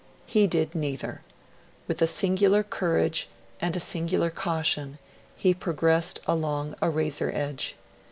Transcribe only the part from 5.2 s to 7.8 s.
he progressed along a razor edge.